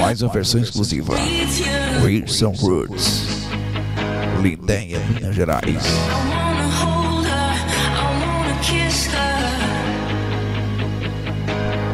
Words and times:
Mais 0.00 0.22
uma 0.22 0.32
versão 0.32 0.60
exclusiva. 0.60 1.14
Wilson 2.02 2.52
Roots. 2.52 3.26
Lindenha, 4.40 4.98
Minas 5.00 5.34
Gerais. 5.34 5.84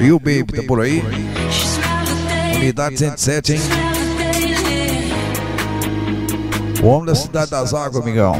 E 0.00 0.10
o 0.10 0.18
Baby 0.18 0.44
tá 0.44 0.62
por 0.66 0.80
aí? 0.80 1.02
Unidade 2.56 2.96
107, 2.96 3.52
hein? 3.52 3.60
O 6.82 6.86
homem 6.86 7.06
da 7.06 7.14
cidade 7.14 7.50
das 7.50 7.74
águas, 7.74 8.02
amigão. 8.02 8.34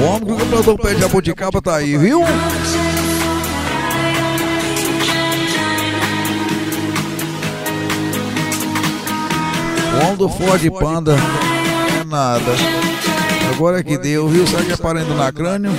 O 0.00 0.04
homem 0.04 0.26
que 0.26 0.32
o 0.32 0.36
campeonato 0.36 0.78
pé 0.78 0.94
de 0.94 1.00
jabuticaba 1.00 1.60
tá 1.60 1.76
aí, 1.76 1.96
viu? 1.98 2.20
O 9.92 10.04
homem 10.04 10.16
do 10.16 10.28
Ford 10.28 10.70
Panda 10.78 11.16
é 12.00 12.04
nada. 12.04 12.52
Agora 13.54 13.80
é 13.80 13.82
que 13.82 13.98
deu, 13.98 14.28
viu? 14.28 14.46
Será 14.46 14.64
que 14.64 14.72
é 14.72 14.76
parando 14.76 15.14
na 15.14 15.30
crânio? 15.30 15.70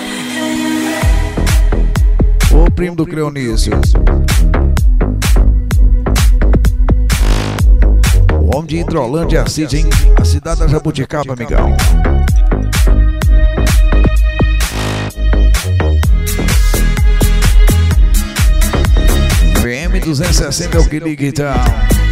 Ô 2.51 2.69
primo 2.69 2.95
do 2.95 3.05
Creonício. 3.05 3.73
O 8.39 8.55
homem 8.55 8.67
de 8.67 8.77
Hidrolândia 8.77 9.47
City, 9.47 9.77
hein? 9.77 9.89
A 10.19 10.23
cidade 10.23 10.59
da 10.59 10.67
Jabuticaba, 10.67 11.33
amigão. 11.33 11.75
VM 19.61 19.99
260 20.03 20.77
é 20.77 20.79
o 20.79 20.87
que 20.87 20.99
liga 20.99 21.25
então. 21.25 22.02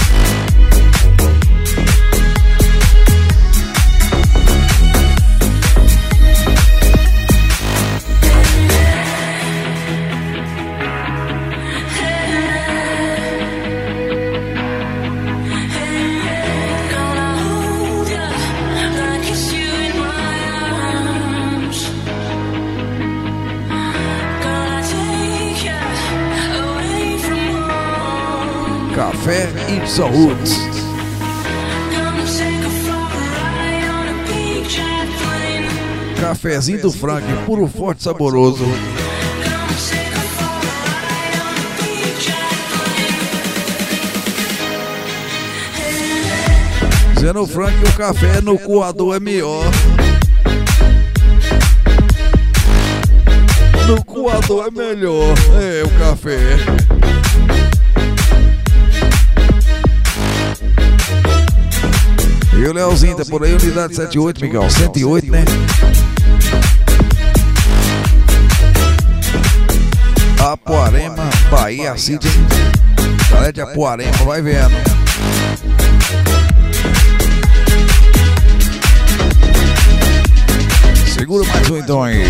Café 28.96 29.48
e 29.70 30.02
Roots. 30.02 30.60
Cafezinho 36.20 36.82
do 36.82 36.92
Frank, 36.92 37.26
puro 37.46 37.68
forte 37.68 38.04
saboroso. 38.04 38.66
Dizendo 47.14 47.44
o 47.44 47.48
Frank 47.48 47.78
que 47.78 47.90
o 47.90 47.94
café 47.94 48.42
no 48.42 48.58
coador 48.60 49.16
é 49.16 49.20
melhor. 49.20 49.66
No 53.88 54.04
coador 54.04 54.68
é 54.68 54.72
melhor. 54.72 55.36
É, 55.62 55.84
o 55.84 55.90
café. 56.00 56.81
E 62.62 62.64
o 62.64 62.72
Leozinho 62.72 63.16
tá 63.16 63.26
por 63.26 63.44
aí, 63.44 63.56
unidade 63.56 63.96
78, 63.96 64.40
Miguel. 64.40 64.70
108, 64.70 65.32
né? 65.32 65.44
Apuarema, 70.40 71.28
Bahia 71.50 71.98
City. 71.98 72.28
Galera 73.32 73.52
de 73.52 73.62
Apuarema, 73.62 74.16
vai 74.26 74.44
vendo. 74.44 74.76
Segura 81.16 81.44
mais 81.48 81.68
um 81.68 81.78
então 81.80 82.04
aí. 82.04 82.26